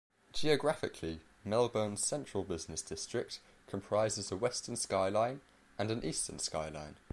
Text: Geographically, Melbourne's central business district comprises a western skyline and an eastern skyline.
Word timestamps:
Geographically, 0.33 1.19
Melbourne's 1.45 2.03
central 2.07 2.43
business 2.43 2.81
district 2.81 3.39
comprises 3.67 4.31
a 4.31 4.35
western 4.35 4.75
skyline 4.75 5.41
and 5.77 5.91
an 5.91 6.03
eastern 6.03 6.39
skyline. 6.39 6.95